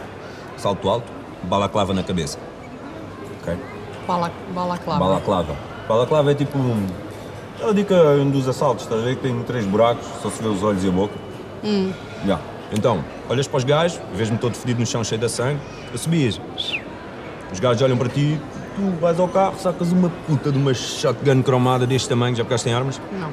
[0.57, 1.09] Salto alto,
[1.43, 2.37] balaclava na cabeça.
[3.47, 3.57] Ok?
[4.05, 4.99] Bala, balaclava.
[4.99, 5.55] Balaclava.
[5.87, 6.85] Balaclava é tipo um.
[7.55, 9.15] Aquela dica um dos assaltos, estás a ver?
[9.15, 11.13] Que tem três buracos, só se vê os olhos e a boca.
[11.63, 11.91] Hum.
[12.23, 12.43] Yeah.
[12.71, 15.59] Então, olhas para os gajos, vês-me todo fedido no chão, cheio de sangue,
[15.91, 16.39] eu subias.
[17.51, 18.39] Os gajos olham para ti,
[18.75, 22.67] tu vais ao carro, sacas uma puta de uma shotgun cromada deste tamanho, já pegaste
[22.67, 23.01] em armas?
[23.11, 23.31] Não.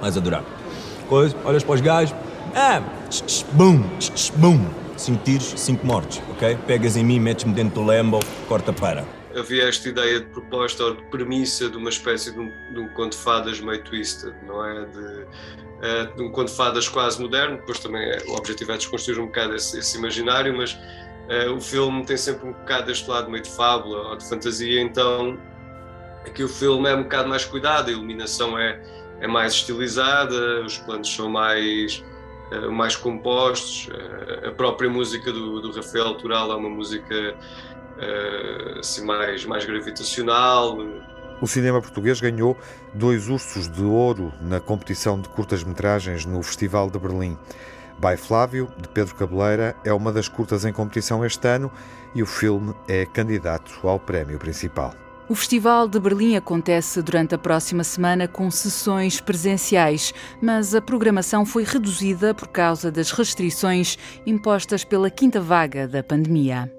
[0.00, 0.42] Vais adorar.
[1.08, 2.14] Coisa, olhas para os gajos,
[2.54, 4.64] ah, tch, tch, bum, tch, bum.
[4.96, 6.58] Cinco tiros, cinco mortes, ok?
[6.66, 9.19] Pegas em mim, metes-me dentro do Lambo, corta para.
[9.36, 12.88] Havia esta ideia de proposta ou de premissa de uma espécie de um, de um
[12.88, 14.84] conto de fadas meio twisted, não é?
[14.86, 18.76] De, uh, de um conto de fadas quase moderno, depois também é, o objetivo é
[18.76, 23.08] desconstruir um bocado esse, esse imaginário, mas uh, o filme tem sempre um bocado deste
[23.08, 25.38] lado meio de fábula ou de fantasia, então
[26.26, 28.82] aqui o filme é um bocado mais cuidado, a iluminação é,
[29.20, 32.04] é mais estilizada, os planos são mais,
[32.72, 33.88] mais compostos,
[34.46, 37.36] a própria música do, do Rafael Tural é uma música
[38.78, 40.78] assim, mais, mais gravitacional,
[41.40, 42.56] o cinema português ganhou
[42.92, 47.36] dois ursos de ouro na competição de curtas-metragens no Festival de Berlim.
[47.98, 51.70] By Flávio, de Pedro Cabeleira, é uma das curtas em competição este ano
[52.14, 54.94] e o filme é candidato ao prémio principal.
[55.30, 61.46] O Festival de Berlim acontece durante a próxima semana com sessões presenciais, mas a programação
[61.46, 66.70] foi reduzida por causa das restrições impostas pela quinta vaga da pandemia.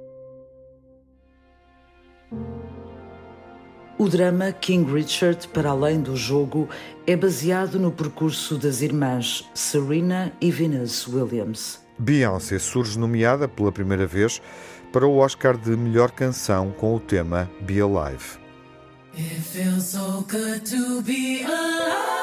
[3.98, 6.67] O drama King Richard, para além do jogo,
[7.06, 11.80] é baseado no percurso das irmãs Serena e Venus Williams.
[12.00, 14.41] Beyoncé surge nomeada pela primeira vez
[14.91, 18.39] para o Oscar de melhor canção com o tema Be Alive.
[19.13, 22.22] It feels so good to be alive.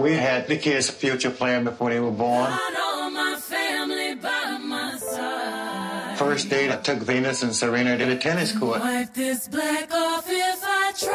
[0.00, 2.50] We had the kids' future plan before they were born.
[6.16, 8.80] First date, I took Venus and Serena to the tennis court.
[8.80, 11.12] Wipe this black off if I try.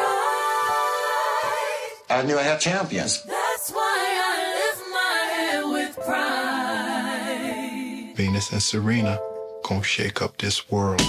[2.18, 3.20] I knew I had champions.
[3.24, 8.12] That's why I lift my head with pride.
[8.16, 9.18] Venus and Serena
[9.64, 11.02] gonna shake up this world.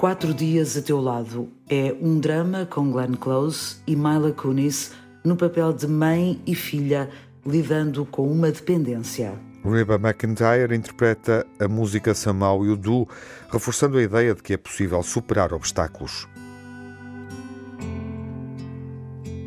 [0.00, 5.36] Quatro Dias a Teu Lado é um drama com Glenn Close e Mila Kunis no
[5.36, 7.10] papel de mãe e filha
[7.44, 9.34] lidando com uma dependência.
[9.62, 13.06] Reba McIntyre interpreta a música Samau e o Du,
[13.52, 16.26] reforçando a ideia de que é possível superar obstáculos.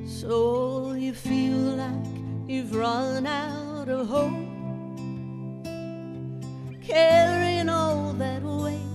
[0.06, 2.08] So you feel like
[2.48, 4.38] you've run out of hope
[6.86, 8.93] Carrying all that weight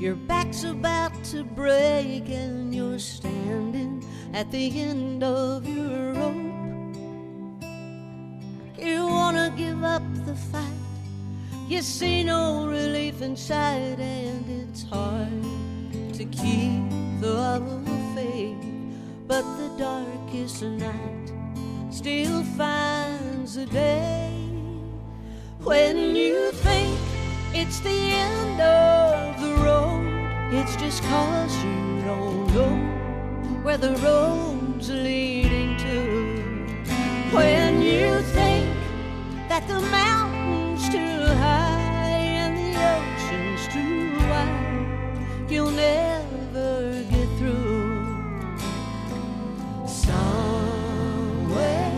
[0.00, 6.94] Your back's about to break and you're standing at the end of your rope.
[8.78, 10.64] You wanna give up the fight,
[11.68, 15.42] you see no relief inside, and it's hard
[16.14, 16.80] to keep
[17.20, 18.56] the love of faith.
[19.26, 21.30] But the darkest night
[21.90, 24.32] still finds a day
[25.62, 26.98] when you think
[27.52, 29.89] it's the end of the road
[30.52, 32.76] It's just cause you don't know
[33.62, 36.80] where the road's leading to.
[37.30, 38.68] When you think
[39.48, 48.58] that the mountain's too high and the ocean's too wide, you'll never get through.
[49.86, 51.94] Some way,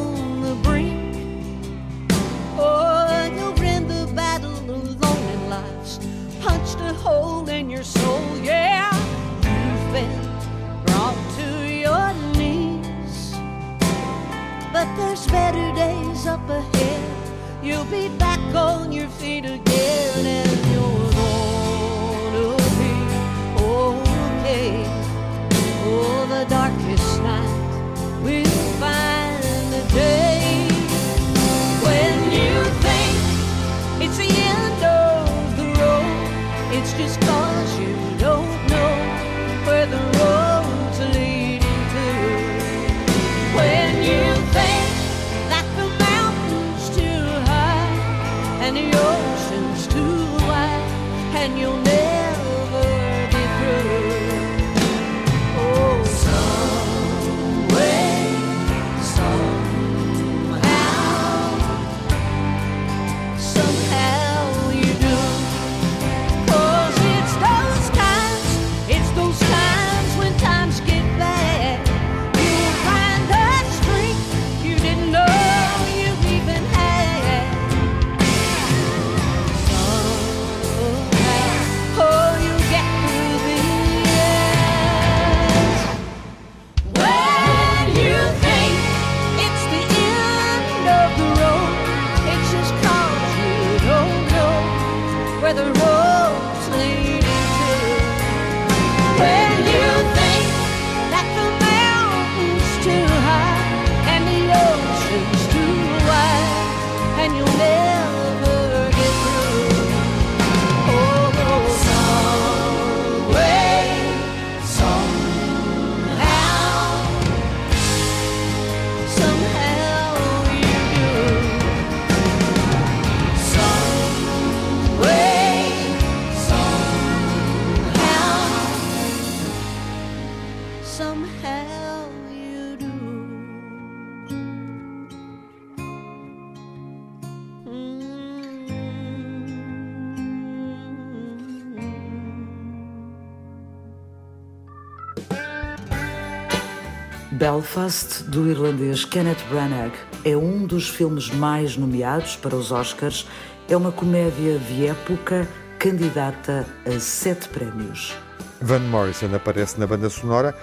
[147.57, 149.93] Belfast, do irlandês Kenneth Branagh,
[150.27, 153.27] é um dos filmes mais nomeados para os Oscars.
[153.67, 155.49] É uma comédia de época
[155.79, 158.15] candidata a sete prémios.
[158.61, 160.55] Van Morrison aparece na banda sonora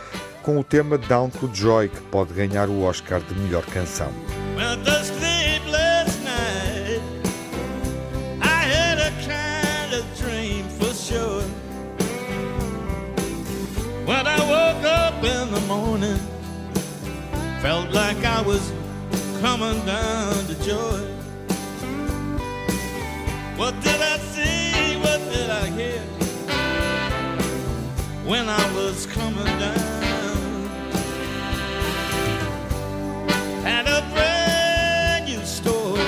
[0.44, 4.12] com o tema Down to Joy, que pode ganhar o Oscar de melhor canção.
[4.56, 4.78] Well,
[17.64, 18.74] felt like I was
[19.40, 21.00] coming down to joy.
[23.56, 24.98] What did I see?
[24.98, 26.02] What did I hear?
[28.32, 30.68] When I was coming down,
[33.64, 36.04] had a brand new story.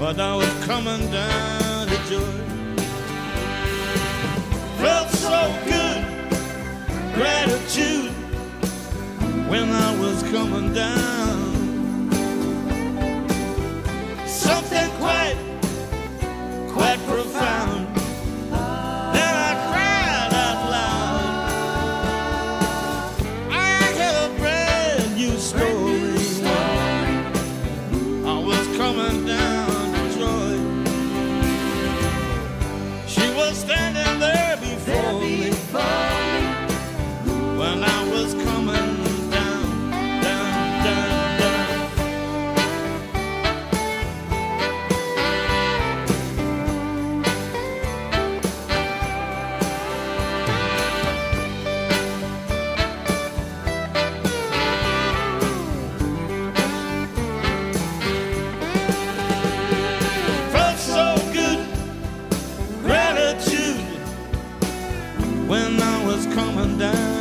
[0.00, 2.38] But I was coming down to joy.
[4.82, 5.38] Felt so
[5.70, 6.02] good,
[7.14, 7.61] gratitude
[9.52, 12.10] when I was coming down.
[14.26, 15.36] Something quite,
[16.72, 17.71] quite profound.
[66.82, 67.11] down.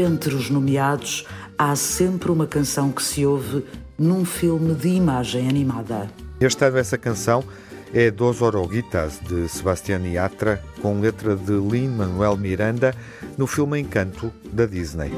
[0.00, 1.26] Entre os nomeados,
[1.58, 3.62] há sempre uma canção que se ouve
[3.98, 6.10] num filme de imagem animada.
[6.40, 7.44] Este ano, essa canção
[7.92, 12.94] é Dos Oroguitas, de Sebastián Yatra, com letra de Lin-Manuel Miranda,
[13.36, 15.10] no filme Encanto da Disney.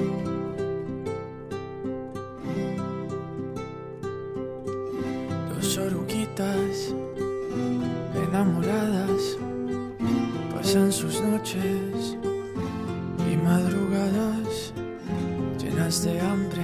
[15.83, 16.63] De hambre,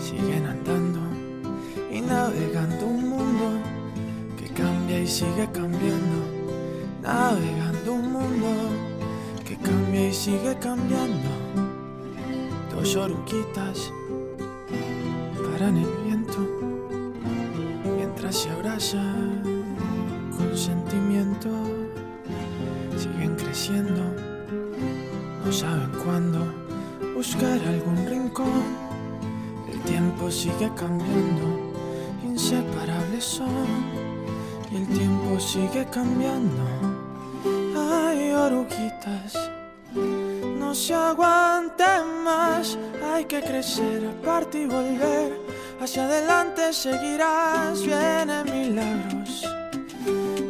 [0.00, 0.98] siguen andando
[1.92, 3.60] y navegando un mundo
[4.38, 6.18] que cambia y sigue cambiando,
[7.02, 8.48] navegando un mundo
[9.46, 11.28] que cambia y sigue cambiando.
[12.74, 13.92] Dos oruguitas
[15.52, 16.05] paran el
[30.46, 31.72] sigue cambiando,
[32.24, 33.66] inseparables son,
[34.70, 36.62] y el tiempo sigue cambiando.
[37.76, 39.50] Ay, oruguitas,
[40.60, 42.78] no se aguanten más,
[43.12, 45.40] hay que crecer, aparte y volver.
[45.80, 49.44] Hacia adelante seguirás, vienen milagros,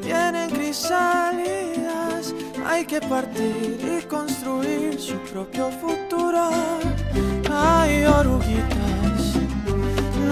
[0.05, 2.35] vienen crisálidas.
[2.67, 6.51] Hay que partir y construir su propio futuro.
[7.51, 8.76] Hay oruguitas,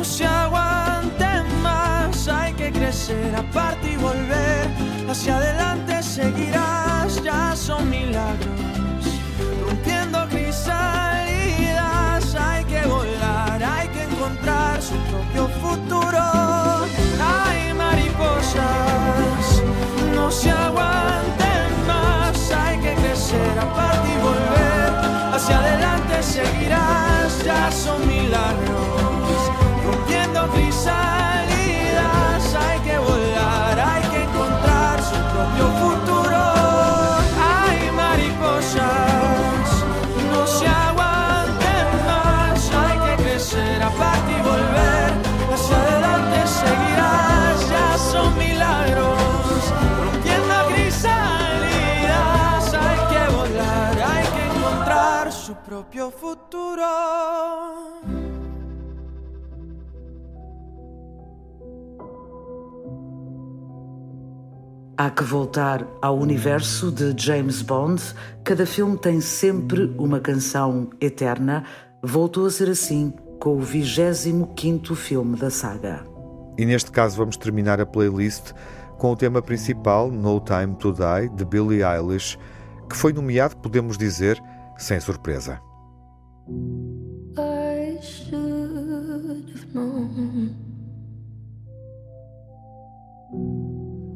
[0.00, 4.66] No se aguanten más, hay que crecer, aparte y volver.
[5.10, 9.20] Hacia adelante seguirás, ya son milagros,
[9.62, 12.34] rompiendo crisalidas.
[12.34, 16.22] Hay que volar, hay que encontrar su propio futuro.
[17.34, 19.62] Hay mariposas,
[20.14, 24.94] no se aguanten más, hay que crecer, aparte y volver.
[25.34, 28.69] Hacia adelante seguirás, ya son milagros,
[55.80, 56.82] propio futuro.
[64.98, 68.02] Há que voltar ao universo de James Bond.
[68.44, 71.64] Cada filme tem sempre uma canção eterna.
[72.02, 76.04] Voltou a ser assim com o 25º filme da saga.
[76.58, 78.52] E neste caso vamos terminar a playlist
[78.98, 82.38] com o tema principal, No Time to Die, de Billie Eilish,
[82.86, 84.38] que foi nomeado, podemos dizer,
[84.76, 85.69] sem surpresa.
[87.36, 90.56] I should have known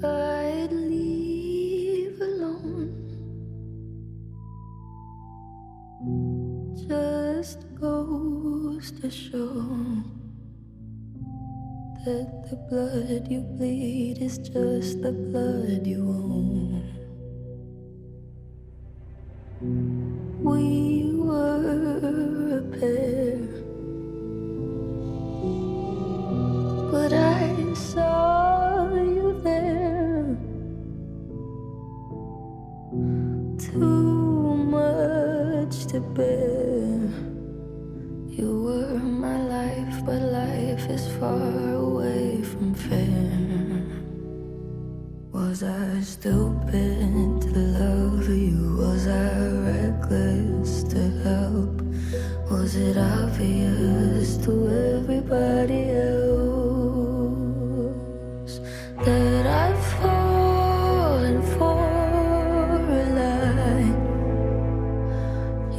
[0.05, 2.93] I'd leave alone.
[6.89, 10.05] Just goes to show
[12.05, 16.54] that the blood you bleed is just the blood you own.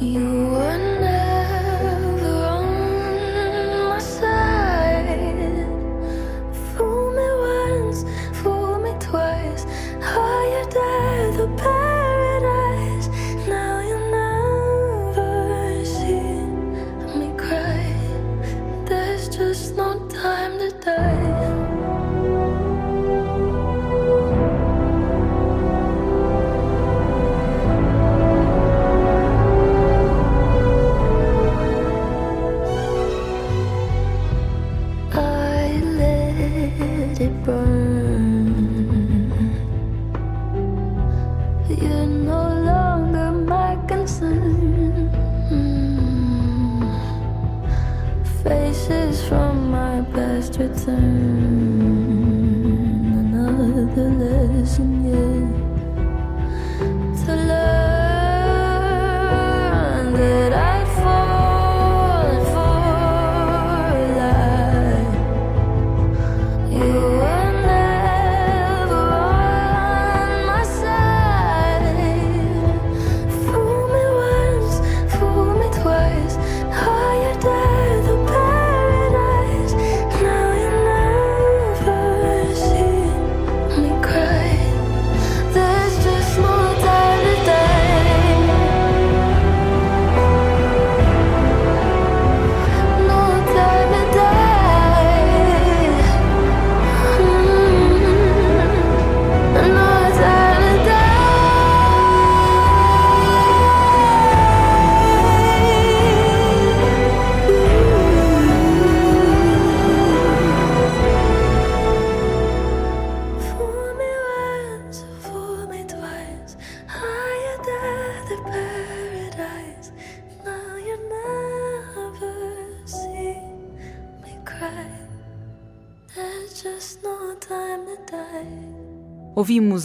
[0.00, 0.35] You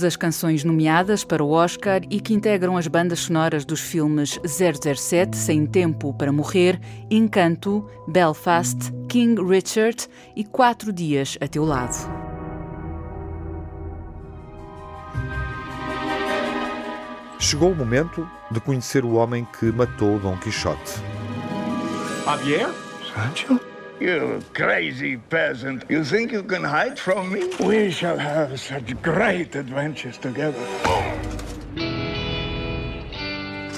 [0.02, 4.39] Ouvimos as canções nomeadas para o Oscar e que integram as bandas sonoras dos filmes
[4.43, 6.80] 007, Sem Tempo para Morrer,
[7.10, 11.95] Encanto, Belfast, King Richard e Quatro Dias a Teu Lado.
[17.39, 20.93] Chegou o momento de conhecer o homem que matou Dom Quixote.
[22.26, 22.70] Javier?
[23.14, 23.70] Sancho?
[24.02, 25.84] You crazy peasant.
[25.88, 27.52] You think you can hide from me?
[27.60, 30.58] We shall have such great adventures together.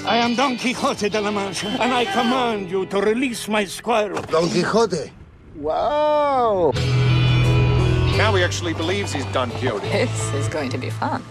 [0.06, 4.14] I am Don Quixote de la Mancha, and I command you to release my squire.
[4.14, 5.12] Don Quixote.
[5.56, 6.72] Wow!
[8.16, 9.86] Now he actually believes he's Don Quixote.
[9.88, 11.22] This is going to be fun.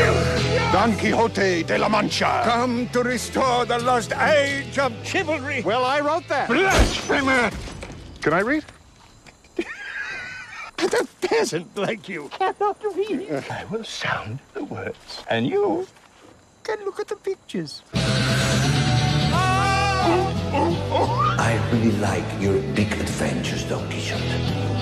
[0.00, 0.27] Ah.
[0.70, 2.42] Don Quixote de la Mancha.
[2.44, 5.62] Come to restore the lost age of chivalry.
[5.62, 6.46] Well, I wrote that.
[6.46, 7.50] Blasphemer!
[8.20, 8.64] Can I read?
[10.76, 13.44] But a peasant like you cannot read.
[13.50, 15.88] I will sound the words, and you
[16.62, 17.82] can look at the pictures.
[21.40, 24.77] I really like your big adventures, Don Quixote.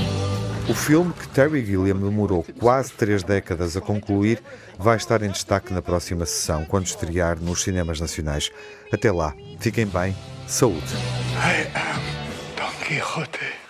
[0.69, 4.43] O filme, que Terry Gilliam demorou quase três décadas a concluir,
[4.77, 8.51] vai estar em destaque na próxima sessão, quando estrear nos cinemas nacionais.
[8.93, 10.17] Até lá, fiquem bem,
[10.49, 10.93] saúde.
[11.37, 12.03] I am
[12.57, 13.67] Don Quixote.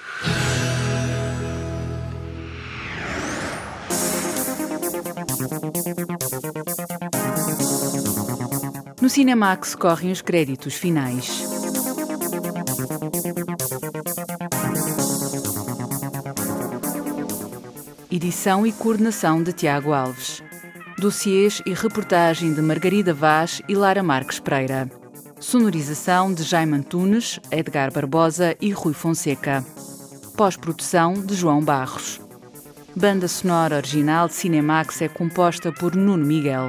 [9.03, 11.66] No Cinemax correm os créditos finais.
[18.17, 20.43] Edição e coordenação de Tiago Alves.
[20.99, 24.91] Dossiês e reportagem de Margarida Vaz e Lara Marques Pereira.
[25.39, 29.63] Sonorização de Jaime Antunes, Edgar Barbosa e Rui Fonseca.
[30.35, 32.19] Pós-produção de João Barros.
[32.97, 36.69] Banda sonora original de Cinemax é composta por Nuno Miguel.